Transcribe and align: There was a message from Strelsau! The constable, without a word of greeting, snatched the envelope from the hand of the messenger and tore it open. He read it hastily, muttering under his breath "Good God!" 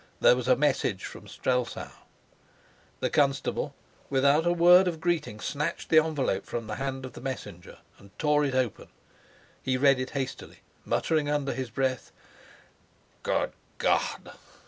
There 0.19 0.35
was 0.35 0.47
a 0.47 0.55
message 0.55 1.05
from 1.05 1.27
Strelsau! 1.27 1.91
The 3.01 3.11
constable, 3.11 3.75
without 4.09 4.47
a 4.47 4.51
word 4.51 4.87
of 4.87 4.99
greeting, 4.99 5.39
snatched 5.39 5.89
the 5.89 6.03
envelope 6.03 6.43
from 6.43 6.65
the 6.65 6.77
hand 6.77 7.05
of 7.05 7.13
the 7.13 7.21
messenger 7.21 7.77
and 7.99 8.09
tore 8.17 8.43
it 8.43 8.55
open. 8.55 8.87
He 9.61 9.77
read 9.77 9.99
it 9.99 10.09
hastily, 10.17 10.61
muttering 10.85 11.29
under 11.29 11.53
his 11.53 11.69
breath 11.69 12.11
"Good 13.21 13.53
God!" 13.77 14.31